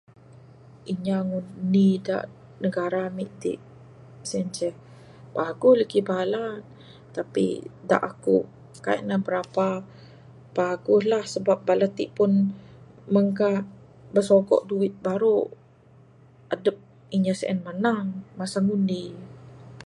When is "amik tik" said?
3.09-3.59